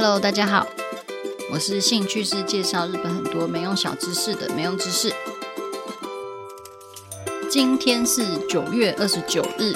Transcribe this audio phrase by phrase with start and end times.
[0.00, 0.64] Hello，大家好，
[1.50, 5.12] 我是兴趣是介绍日本很多没用小知识的没用知识。
[7.50, 9.74] 今天是九月二十九日，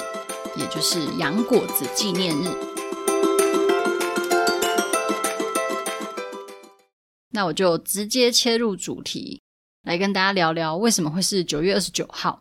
[0.54, 2.54] 也就是洋果子纪念日。
[7.30, 9.42] 那我就直接切入主题，
[9.82, 12.40] 来跟大家聊聊为什么会是九月二十九号，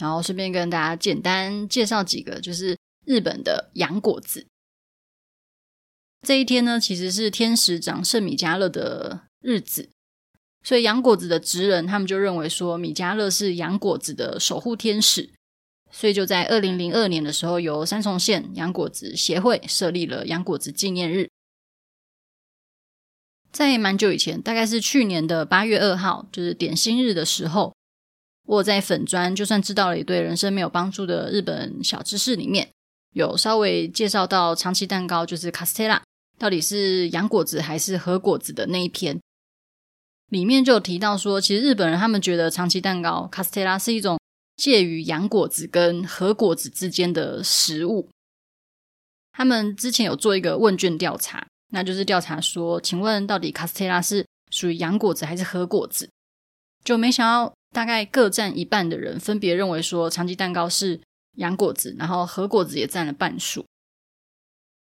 [0.00, 4.44] 然后顺便跟大家简单介绍几个，就是日本的洋果子。
[6.26, 9.90] 这一天呢，其实是天使长圣米迦勒的日子，
[10.64, 15.30] 所以洋果子的职人他们就认为说，米迦勒是洋果子的守护天使，
[15.92, 21.30] 所以就在二零零二年的时候，由三重县洋果子协会设立了洋果子纪念日。
[23.52, 27.72] 在蛮久以前，大概是去年的八月二号，就是点心日的时候，
[28.44, 32.70] 我在粉专就算知道了一堆人生没有帮助的日本小知识里面，
[33.12, 36.02] 有稍微介绍到长崎蛋糕，就是卡斯特拉。
[36.38, 39.18] 到底是洋果子还是和果子的那一篇，
[40.28, 44.18] 里面就有提到说，其实日本人他们觉得长崎蛋糕卡斯特拉是一种
[44.56, 48.08] 介于洋果子跟和果子之间的食物。
[49.32, 56.08] 他们之前有做一个问卷调查，那就是调查说，请问到底卡斯特拉是属于洋果子还是和果子？
[56.84, 61.00] 就没想到大概各占一半的人分别认为说长崎蛋糕是
[61.34, 63.64] 洋果子，然后和果子也占了半数。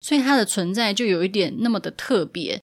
[0.07, 2.62] 所以它的存在就有一点那么的特别，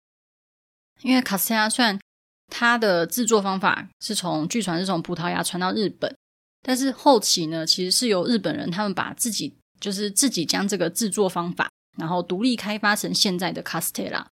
[1.01, 1.99] 因为卡斯特拉虽然
[2.47, 6.15] 它的制作方法是从据传是从葡萄牙传到日本，
[6.61, 14.25] 但是后期呢，其实是由日本人他们把自己就是自己将这个制作方法，然后独立开发成现在的卡斯特拉，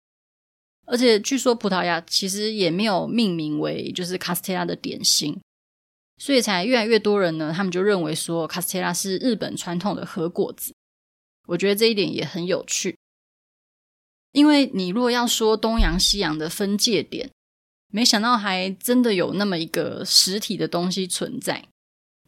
[0.87, 5.41] 而且据说葡萄牙其实也没有命名为就是卡斯特拉的点心，
[6.19, 10.73] 所以才越来越多人呢，他们就认为说卡斯特拉是日本传统的和果子。
[11.49, 12.97] 我觉得这一点也很有趣，
[14.33, 17.31] 因为你如果要说东洋西洋的分界点，
[17.89, 21.69] 没想到还真的有那么一个实体的东西存在，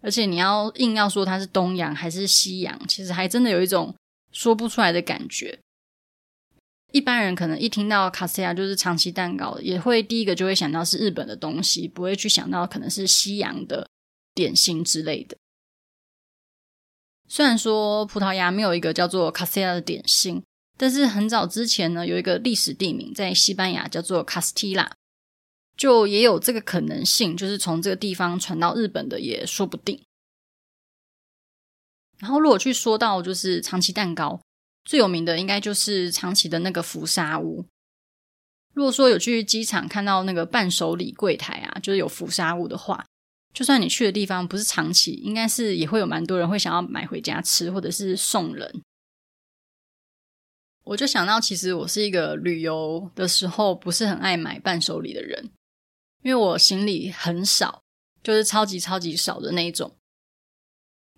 [0.03, 3.95] 而且你要硬要说它是东洋还是西洋，其实还真的有一种
[4.33, 5.59] 说不出来的感觉。
[6.93, 13.89] 一般人可能一听到卡斯亚就是长期蛋糕，也会第一个就会想到是日本的东西，不会去想到可能是西洋的
[14.35, 15.37] 点心之类的。
[17.29, 20.43] 虽然说葡萄牙没有一个叫做卡斯特拉的点心，
[20.77, 24.93] 但是很早之前呢，有一个历史地名在西班牙叫做卡斯蒂拉，
[25.77, 30.03] 就也有这个可能性，就是从这个地方传到日本的也说不定。
[32.19, 34.41] 然后如果去说到就是长崎蛋糕，
[34.85, 37.65] 最有名的应该就是长崎的那个福沙屋。
[38.75, 43.07] 如果说有去机场看到那个伴手礼柜台啊，就是有福沙屋的话。
[43.55, 48.83] 就算你去的地方不是长崎，应该是也会有蛮多人会想要买回家吃，或者是送人。
[50.83, 55.51] 我就想到，其实我是一个旅游的时候不是很爱买伴手礼的人，
[56.23, 57.81] 因为我行李很少，
[58.23, 59.95] 就是超级超级少的那一种。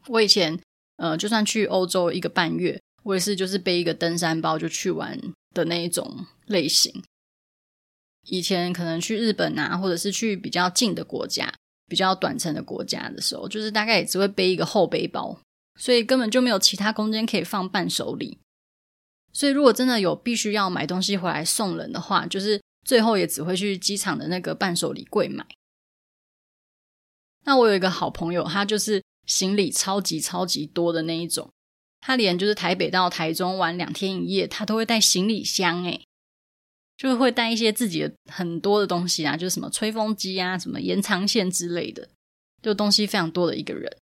[0.08, 0.60] 我以前
[0.98, 5.18] 呃，就算去欧洲一个半月，我也是就是背一个登山包就去玩
[5.53, 7.03] 的那一种类型。
[8.28, 11.53] 以前可能去日本啊，或者是去比较近的国家。
[11.86, 15.38] 比较短程的国家的时候，就是大概也只会背一个厚背包，
[15.78, 18.38] 所以根本就没有其他空间可以放伴手礼。
[19.32, 25.47] 所以如果真的有必须要买东西回来送人的话，就是最后也只会去机场的那个伴手礼柜买。
[27.44, 31.50] 那我有一个好朋友，他就是行李超级超级多的那一种，
[32.00, 36.03] 他连就是台北到台中玩两天一夜，他都会带行李箱诶。
[36.96, 42.08] 就会带一些自己的很多的东西啊，就是什么吹风机啊、什么延长线之类的，
[42.62, 43.94] 就东西非常多的一个人。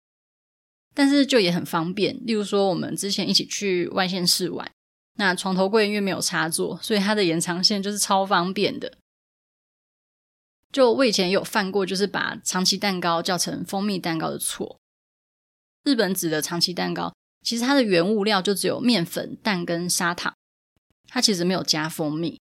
[0.93, 4.71] 但是就也很方便，例如说我们之前一起去外县市玩，
[5.15, 8.95] 那床头柜因为没有插座，所以它的延长线就是超方便的。
[10.71, 14.77] 就我以前有犯过，就是把长崎蛋糕叫成蜂蜜蛋糕的错。
[15.83, 17.11] 日本指的长崎蛋糕，
[17.41, 20.33] 其实它的原物料就只有面粉、蛋跟砂糖，
[21.07, 22.39] 它其实没有加蜂蜜。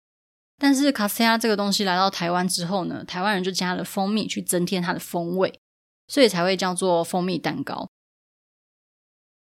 [0.58, 5.60] 但是卡斯亚这个东西来到台湾之后呢，台湾人就加了蜂蜜去增添它的风味，
[6.08, 7.86] 所以才会叫做蜂蜜蛋糕。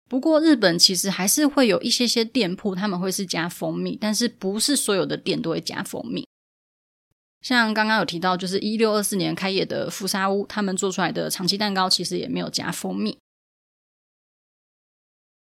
[0.08, 6.24] 不过日本其实还是会有一些些店铺他们会是加蜂蜜，但是不是所有的店都会加蜂蜜。
[7.40, 13.18] 像刚刚有提到，就是一六二四年开业的福沙屋，他们做出来的长期蛋糕其实也没有加蜂蜜。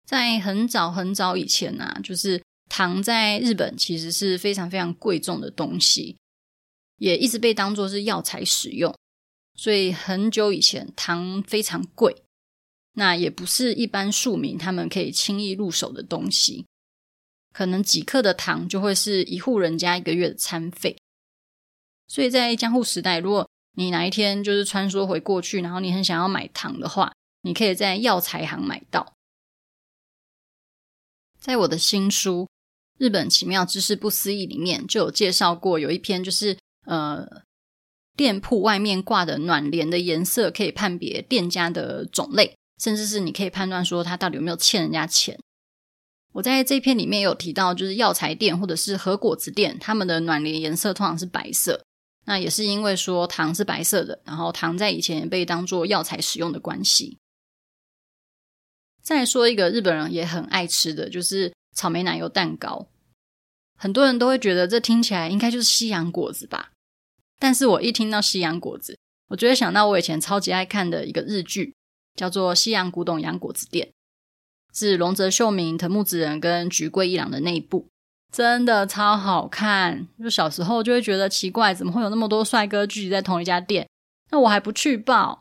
[0.05, 2.43] 在很早很早以前呢、啊，就是。
[2.69, 6.17] 糖在日本其实是非常非常贵重的东西，
[6.97, 8.95] 也一直被当作是药材使用，
[9.55, 12.23] 所以很久以前糖非常贵，
[12.93, 16.65] 那也不是一般庶民他们可以轻易入手的东西。
[17.53, 20.95] 可能几克的糖就会是一户人家一个月的餐费。
[22.07, 27.11] 所以在江户时代，如果你哪一天就是穿梭回过去，然后你很想要买糖的话，
[27.41, 29.13] 你可以在药材行买到。
[31.39, 32.43] 在我的新书
[32.97, 37.43] 《日本奇妙知识不思议》里面，就有介绍过，有一篇就是呃，
[38.15, 45.39] 店铺外面挂的暖帘的颜色可以判别店家的种类，甚至是你可以判断说他到底有没有欠人家钱。
[46.33, 51.83] 我在这篇里面有提到，就是药材店或者是和果子店，他们的暖帘颜色通常是白色。
[52.25, 57.17] 那也是因为说糖是白色的，然后糖在以前也被当作药材使用的关系。
[59.01, 62.87] 再说一个日本人也很爱吃的就是草莓奶油蛋糕，
[63.77, 66.71] 很多人都会觉得这听起来应该就是西洋果子吧？
[67.37, 68.97] 但是我一听到西洋果子，
[69.27, 71.75] 我就会想到我以前超级爱看的一个日剧，
[72.15, 73.89] 叫做《西洋古董洋果子店》，
[74.75, 77.87] 是瀧泽秀明、藤木子人跟菊桂一郎的那一部。
[78.33, 83.87] 真的超好看，就小时候就会觉得奇怪，怎么会有那么多帅哥聚集在同一家店？
[84.31, 85.39] 那我还不去报？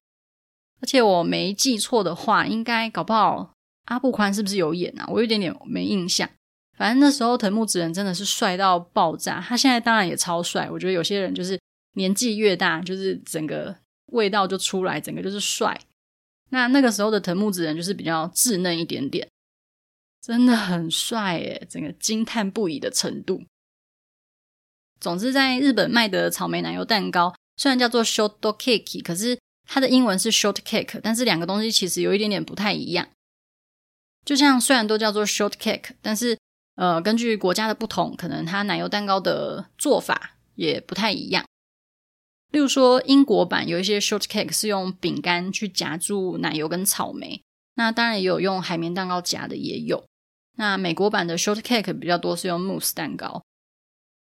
[0.82, 3.54] 而且我没记错的话，应该搞不好
[3.86, 5.04] 阿部宽是不是有演啊？
[5.08, 6.28] 我有点点没印象。
[6.76, 10.68] 反正那时候藤木直人真的是帅到爆炸，他现在当然也超帅。
[10.70, 11.58] 我觉得有些人就是
[11.94, 13.74] 年纪越大，就是整个
[14.12, 15.80] 味道就出来，整个就是帅。
[16.50, 19.26] 那那个时候的藤木直人就是比较稚嫩一点点。
[20.20, 23.44] 真的很帅耶，整个惊叹不已的程度。
[25.00, 29.38] 总之，在日本卖的草莓奶油蛋糕虽然叫做 short cake，可是
[29.68, 33.08] 它的英文是 short cake，但是两个东西其实有一点点不太一样。
[34.26, 36.36] 就像虽然都叫做 short cake，但是
[36.74, 41.46] 呃，根据国家的不同，可能它奶油蛋糕的做法也不太一样。
[42.50, 47.42] 例如说，英国版有一些 short cake 是用饼干去夹住奶油跟草莓，
[47.76, 50.04] 那当然也有用海绵蛋糕夹的，也有。
[50.56, 53.42] 那美国版的 shortcake 比较多是用慕斯蛋糕。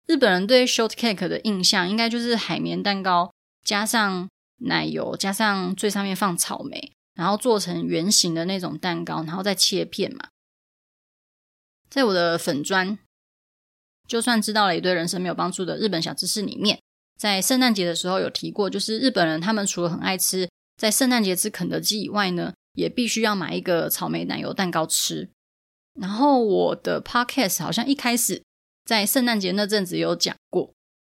[0.08, 3.32] 日本人对 shortcake 的印象应该就是海绵蛋糕
[3.64, 10.30] 加上奶油，加上最上面放草莓，然后做成圆形的那种蛋糕，然后再切片嘛。
[11.90, 12.98] 在我的粉专，
[14.08, 16.80] 就算知道了一堆人生没有帮助的日本小知识里面，
[17.20, 25.30] 在圣诞节的时候有提过，就是日本人他们除了很爱吃在圣诞节吃肯德基以外呢，也必须要买一个草莓奶油蛋糕吃。
[25.94, 28.42] 然后我的 podcast 好像一开始
[28.84, 30.74] 在圣诞节那阵子有讲过，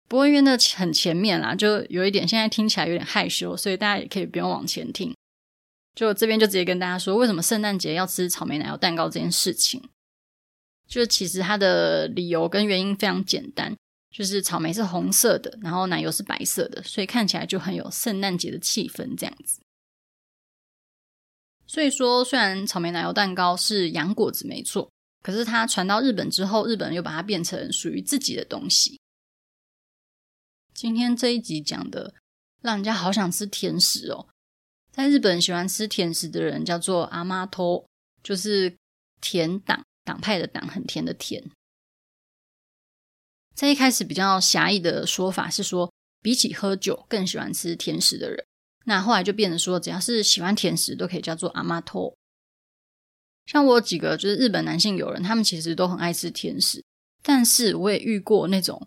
[0.08, 5.14] 不过因为那很前面啦，就有一点现在听起来有点害羞，所以大家也可以不用往前听。
[5.94, 9.88] 就这边就直接跟大家说，为什么圣诞节要吃草莓奶油蛋糕这件事情，
[10.88, 13.76] 就其实它的理由跟原因非常简单，
[14.11, 19.61] 就是草莓是红色的，然后奶油是白色的，所以看起来就很有圣诞节的气氛这样子。
[21.67, 24.91] 所以说，虽然草莓奶油蛋糕是洋果子没错，
[25.23, 29.00] 可是它传到日本之后，日本人又把它变成属于自己的东西。
[30.75, 32.14] 今天这一集讲的，
[32.61, 34.26] 让人家好想吃甜食哦。
[34.94, 37.85] 在日本喜欢吃甜食的人叫做阿妈托，
[38.23, 38.76] 就是
[39.20, 41.50] 甜党党派的党，很甜的甜。
[43.56, 45.93] 在一开始比较狭义的说法是说，
[46.23, 48.46] 比起喝酒，更喜欢吃甜食的人。
[48.85, 52.17] 那后来就变成说，只要是喜欢甜食，都可以叫做阿妈托。
[53.46, 56.84] 像我有几个就是日本男性友人，他们其实都很爱吃甜食，
[57.20, 58.86] 但是我也遇过那种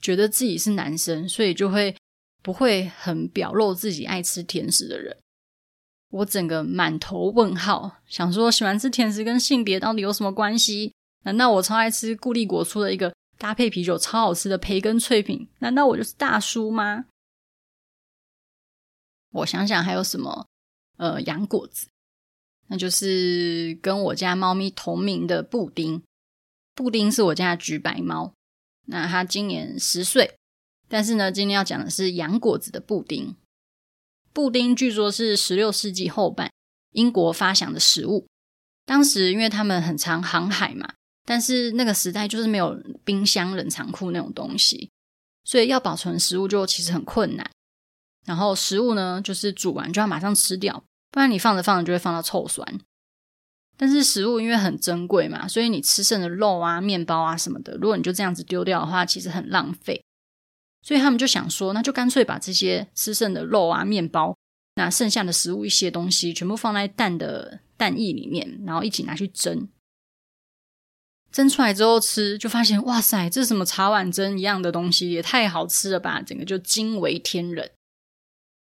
[0.00, 1.94] 觉得自己是男生，所以就会
[2.42, 5.18] 不会很表露自己爱吃甜食的人。
[6.12, 10.92] 我整个满头问号，想说喜欢吃甜食跟性别到底有什么关系？
[11.24, 15.48] 难道我超爱吃固力果出的一个搭配啤酒超好吃的培根脆饼？
[15.60, 17.06] 难道我就是大叔吗？
[19.30, 20.46] 我想想还有什么，
[20.98, 21.88] 呃，洋果子，
[22.66, 26.02] 那就是跟我家猫咪同名的布丁。
[26.74, 28.34] 布丁是我家橘白猫，
[28.86, 30.34] 那它今年十岁。
[30.88, 33.34] 但是呢，今天要讲的是洋果子的布丁。
[34.32, 36.50] 布丁据说是十六世纪后半
[36.92, 38.26] 英国发祥的食物。
[38.84, 40.92] 当时因为他们很常航海嘛，
[41.24, 44.90] 但是那个时代就是没有冰箱、冷藏库那种东西，
[45.44, 47.48] 所以要保存食物就其实很困难。
[48.26, 52.80] 然后食物呢，就是煮完就要马上吃掉，不然你放着放着就会放到臭酸。
[53.76, 60.04] 但是食物因为很珍贵嘛，所以你吃剩的肉啊、面包啊什么的，如果你就这样子丢掉的话，其实很浪费。
[60.82, 64.36] 所以他们就想说，那就干脆把这些吃剩的肉啊、面包，
[64.74, 69.68] 那剩下的食物一些东西，全部放在蛋的蛋液里面，然后一起拿去蒸。
[71.30, 76.20] 蒸出来之后吃，就发现哇塞，这是什么茶碗蒸一样的东西，也太好吃了吧！
[76.20, 77.70] 整个就惊为天人。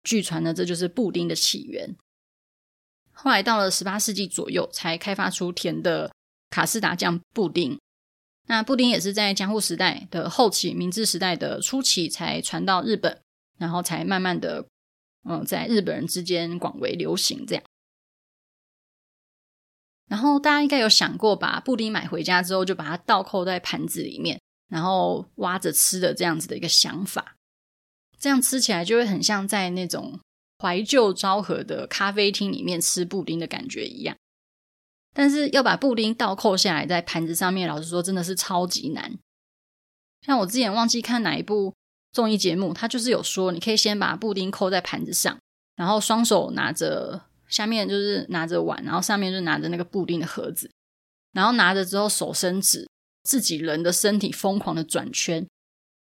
[0.03, 1.95] 据传呢，这就是布丁的起源。
[3.13, 6.11] 后来到了十八世纪左右，才开发出甜的
[6.49, 7.79] 卡士达酱布丁。
[8.47, 13.21] 那布丁也是在江户时代的后期、明治时代的初期才传到日本，
[13.57, 14.65] 然后才慢慢的，
[15.29, 17.63] 嗯，在日本人之间广为流行这样。
[20.07, 24.39] 然后大家应该有想过，把布丁买回家之后就把它倒扣在盘子里面，
[24.69, 27.35] 然后挖着吃的这样子的一个想法，
[28.17, 30.17] 这样吃起来就会很像在那种
[30.59, 34.15] 怀旧昭和的咖啡厅里面吃布丁的感觉一样。
[35.17, 39.17] 但是要把布丁倒扣下来在盘子上面，老实说真的是超级难。
[40.21, 41.73] 像我之前忘记看哪一部
[42.11, 45.35] 综艺节目，它就是有说，你可以先把布丁扣在盘子上，
[45.75, 50.69] 然后双手拿着，下面就是拿着碗，然后上面就拿着那个布丁的盒子，
[51.31, 52.87] 然后拿着之后手伸直，
[53.23, 55.47] 自己人的身体疯狂的转圈，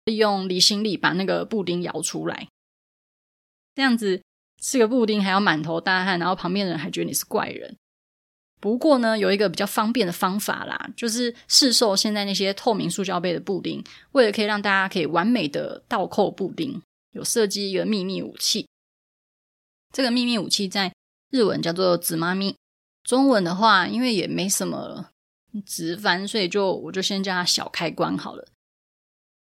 [0.05, 2.47] 利用离心力把那个布丁摇出来。
[3.73, 4.21] 这样子
[4.61, 7.75] 吃个布丁还要满头大汗，然后旁边的人还觉得你是怪人。
[8.60, 18.68] 不过呢，有一个比较方便的方法啦，就是市售现在那些透明塑胶杯的布丁，为了可以让大家可以完美的倒扣布丁，有设计一个秘密武器。
[19.92, 20.92] 这个秘密武器在
[21.30, 22.54] 日文叫做“つまみ”，
[23.02, 25.10] 中文的话，因为也没什么
[25.66, 28.46] 直翻，所以就我就先叫它“小开关”好了。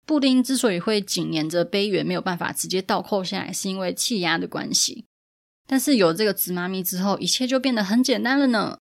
[0.05, 5.05] 布丁之所以会紧粘着杯缘，没有办法直接倒扣下来，是因为气压的关系。
[5.67, 8.77] 但是有这个“つまみ”之后，一切就变得很简单了呢。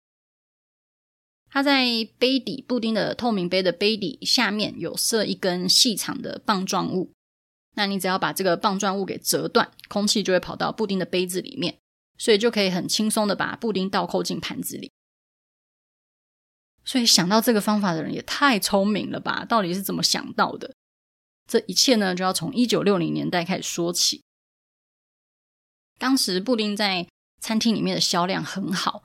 [1.50, 1.84] 它在
[2.16, 7.10] 杯底布丁的透明杯的杯底下面有设一根细长的棒状物，
[7.74, 11.76] 那你只要把这个棒状物给折断，空气就会跑到布丁的杯子里面，
[12.16, 14.92] 所以就可以很轻松的把布丁倒扣进盘子里。
[16.84, 19.44] 所以想到这个方法的人也太聪明了吧？
[19.44, 20.72] 到底是怎么想到的？
[21.48, 24.22] 这一切呢，就要从一九六零年代开始说起。
[25.98, 27.08] 当时布丁在
[27.40, 29.02] 餐厅里面的销量很好。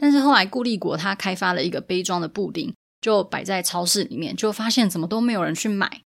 [0.00, 6.02] 但是后来，固力果他开发了一个杯装的布丁，就摆在超市里面，就发现怎么都没有人去买。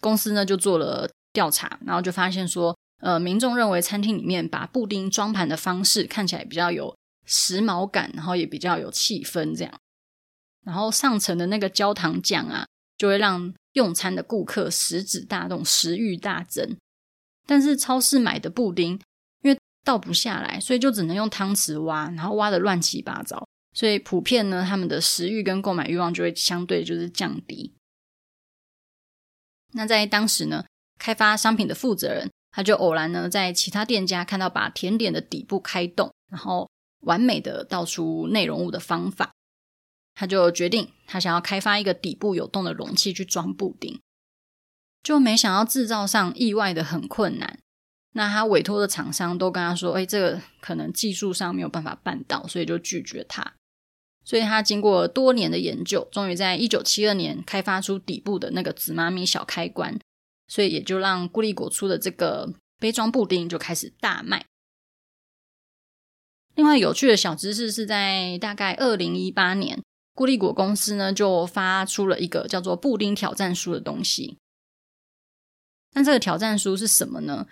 [0.00, 9.72] 公司呢就做了调查，然后就发现说，呃，民众认为餐厅里面把布丁装盘的方式看起来比较有时髦感，然后也比较有气氛这样。
[10.62, 12.66] 然后上层的那个焦糖酱啊，
[12.98, 16.76] 就会让用餐的顾客食指大动，食欲大增。
[17.46, 19.00] 但是超市买的布丁，
[19.84, 27.74] 倒不下来，所以就只能用汤匙挖，然后挖的乱七八糟，所以普遍呢，他们的食欲跟购买欲望就会相对就是降低。
[29.72, 30.64] 那在当时呢，
[30.98, 39.32] 开发商品的负责人他就偶然呢在其他店家看到把甜点的底部开洞，然后完美的倒出内容物的方法，
[40.14, 44.00] 他就决定他想要开发一个底部有洞的容器去装布丁，
[45.02, 47.58] 就没想到制造上意外的很困难。
[48.13, 53.53] 那他委托的厂商都跟他说：“哎，这个可能技术上没有办法办到，所以就拒绝他。
[54.25, 59.99] 所以他经过多年的研究，终于在一九七二年开发出底部的那个つまみ小开关，
[60.47, 64.45] 所以也就让固力果出的这个杯装布丁就开始大卖。
[66.55, 69.81] 另外有趣的小知识是在大概二零一八年，
[70.13, 74.37] 固力果公司呢就发出了一个叫做布丁挑战书的东西。
[75.93, 77.47] 那这个挑战书是什么呢？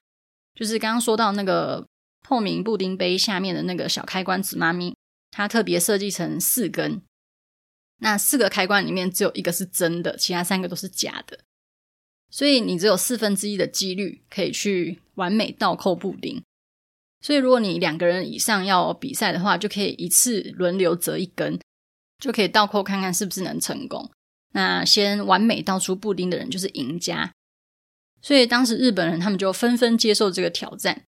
[0.55, 1.87] 就是刚刚说到那个
[2.23, 4.93] 透明布丁杯下面的那个小开关つまみ，
[5.31, 7.01] 它特别设计成四根，
[7.99, 11.39] 那四个开关里面只有一个是真的，其他三个都是假的，
[12.29, 16.43] 所以你只有四分之一的几率可以去完美倒扣布丁。
[17.21, 21.59] 所以如果你两个人以上要比赛的话，就可以一次轮流折一根，
[22.19, 24.09] 就可以倒扣看看是不是能成功。
[24.53, 27.31] 那先完美倒出布丁的人就是赢家。
[28.22, 31.04] 所以当时日本人他们就纷纷接受这个挑战，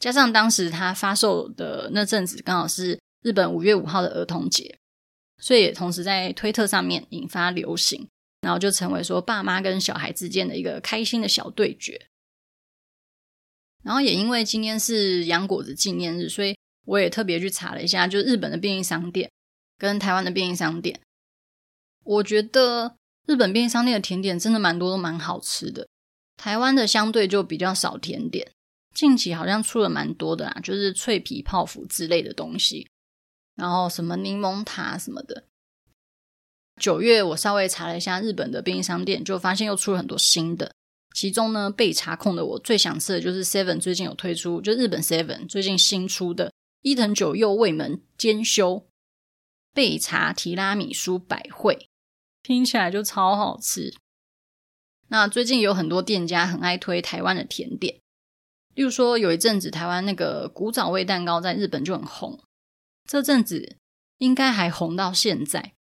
[0.00, 4.76] 加上当时他发售的那阵子刚好是日本五月五号的儿童节，
[5.38, 8.08] 所以也同时在推特上面引发流行，
[8.40, 12.08] 然后就成为说爸妈跟小孩之间的一个开心的小对决。
[13.84, 19.30] 然后也因为今天是洋果子纪念日，所以我也特别去查了一下，就日本的便利商店
[19.78, 21.00] 跟台湾的便利商店，
[22.02, 25.86] 我觉得日本便利商店的甜点真的蛮多，都蛮好吃的。
[26.36, 28.50] 台湾的相对就比较少甜点，
[28.94, 32.88] 近期好像出了蛮多的啦，就是脆皮泡芙之类的东西，
[33.54, 35.44] 然后什么柠檬塔什么的。
[36.80, 40.74] 九月我稍微查了一下日本的便利商店，就发现又出了很多新的。
[41.14, 48.88] 其中呢，被查控的我最想吃的就是 Seven 最近有推出，就日本 Seven 最近新出的伊藤久右卫门兼修
[49.72, 51.88] 焙茶提拉米苏百惠，
[52.42, 53.94] 听起来就超好吃。
[55.14, 58.00] 那最近有很多店家很爱推台湾的甜点，
[58.74, 62.42] 例如说有一阵子台湾那个古早味蛋糕在日本就很红，
[63.08, 63.76] 这阵子
[64.18, 65.74] 应该还红到现在。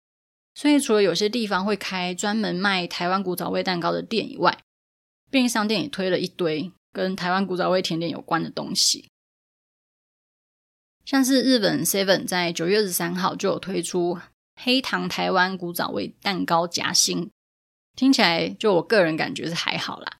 [0.53, 4.55] 所以除了有些地方会开专门卖台湾古早味蛋糕的店以外，
[5.31, 9.09] 便利商店也推了一堆跟台湾古早味甜点有关的东西。
[11.05, 14.19] 像是日本 Seven 在九月二十三号就有推出
[14.61, 17.31] 黑糖台湾古早味蛋糕夹心，
[17.95, 20.17] 听起来就我个人感觉是还好啦。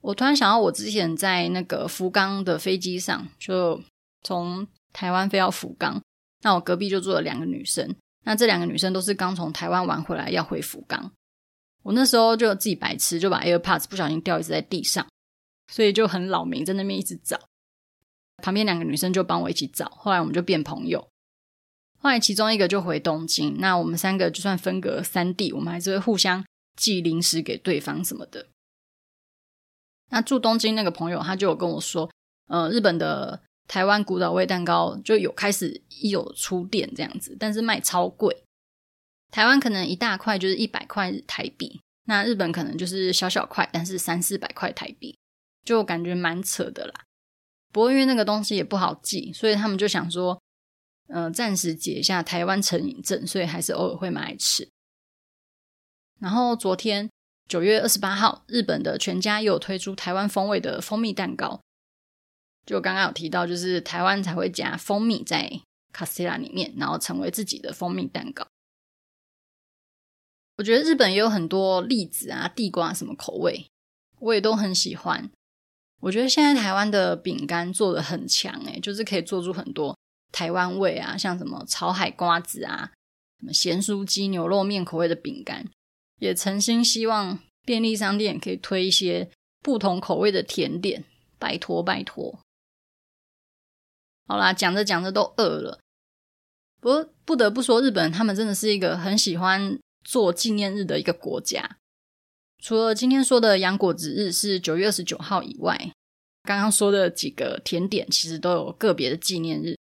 [0.00, 3.80] 我突然想到，我之前在那个福冈的飞机上，就
[4.22, 6.02] 从台湾飞到福冈，
[6.42, 11.12] 那我隔壁就坐了两个女生，那这两个女生都是刚从台湾玩回来要回福冈。
[11.84, 15.06] 我那时候就自己白痴，就把 AirPods 不小心掉一直在地上，
[15.72, 17.38] 所以就很扰民，在那边一直找。
[18.42, 21.06] 旁边两个女生就帮我一起找，后来我们就变朋友。
[22.00, 26.44] 后来其中一个就回东京，那我们三个就算分隔三地，我们还是会互相
[26.76, 28.48] 寄零食给对方什么的。
[30.10, 32.10] 那住东京那个朋友他就有跟我说，
[32.48, 38.44] 呃，日本的台湾古早味蛋糕就有开始有出店这样子，但是卖超贵。
[39.30, 45.16] 台湾可能一大块就是一百块台币，那日本可能就是小小块，但是三四百块台币，
[45.64, 46.92] 就感觉蛮扯的啦。
[47.72, 50.38] 不过因为那个东西也不好寄，所以他们就想说，
[51.08, 54.68] 嗯、呃，暂时解一下台湾成瘾症，所以还是偶尔会买来吃。
[56.22, 57.10] 然后昨天
[57.48, 61.60] 九月二十八号，日本的全家又有推出台湾风味的蜂蜜蛋糕。
[62.64, 65.50] 就刚刚有提到，就是台湾才会加蜂蜜在
[65.92, 68.46] 卡斯特拉里面，然后成为自己的蜂蜜蛋糕。
[70.58, 73.66] 我觉得日本也有很多栗子啊、地瓜什么口味，
[74.20, 75.28] 我也都很喜欢。
[76.02, 79.98] 我觉得现在台湾的饼干做的很强，诶，就是可以做出很多
[80.30, 82.92] 台湾味啊，像什么炒海瓜子啊、
[83.40, 85.68] 什么咸酥鸡、牛肉面口味的饼干，
[86.22, 89.28] 也诚心希望便利商店可以推一些
[89.60, 91.02] 不同口味的甜点，
[91.36, 92.38] 拜托拜托。
[94.28, 95.80] 好啦，讲着讲着都饿了，
[96.80, 101.78] 不过不得不说，日本他们真的是一个很喜欢做纪念日的一个国家。
[102.62, 105.90] 除了今天说的洋果子日是九月二十九号以外，
[106.44, 109.76] 刚刚说的几个甜点其实都有个别的纪念日，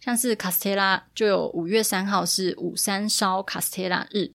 [0.00, 4.32] 像是卡斯特拉就有五月三号是五三烧卡斯特拉日，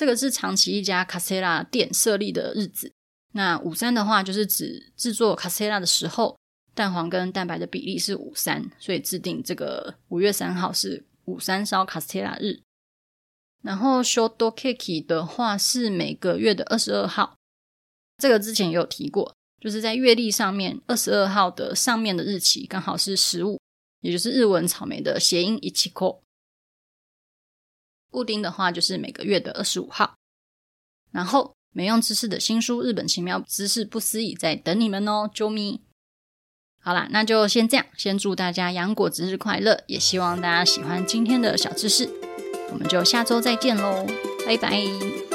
[0.00, 2.90] 这个是长崎一家卡斯特拉店设立的日子。
[3.32, 6.38] 那五三的话就是指制作卡斯特拉的时候，
[6.74, 12.60] 蛋黄跟蛋白的比例是五三，所以制定这个五月三号是五三烧卡斯特拉日。
[13.60, 17.36] 然后 short cake 的话是每个月的二十二号，
[18.16, 23.60] 这个之前也有提过，就是在月历上面二十二号的上面的日期刚好是十五，
[24.00, 25.70] 也就是日文草莓的谐音一
[28.10, 28.18] 起扣。
[28.18, 30.14] 布丁的话就是每个月的二十五号。
[31.12, 35.80] 然后没用知识的新书《日本奇妙知识不思议》在等你们哦，啾咪。
[36.82, 42.08] 好啦，那就先这样，先祝大家杨果子日快乐，也希望大家喜欢今天的小知识。
[42.72, 44.06] 我们就下周再见喽，
[44.46, 45.29] 拜拜。